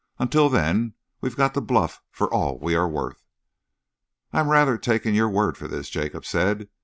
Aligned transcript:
Until 0.17 0.49
then, 0.49 0.95
we've 1.21 1.35
got 1.35 1.53
to 1.53 1.61
bluff 1.61 2.01
for 2.09 2.27
all 2.33 2.57
we 2.57 2.73
are 2.73 2.87
worth." 2.89 3.23
"I 4.33 4.39
am 4.39 4.49
rather 4.49 4.79
taking 4.79 5.13
your 5.13 5.29
word 5.29 5.59
for 5.59 5.67
this," 5.67 5.89
Jacob 5.91 6.25
said. 6.25 6.69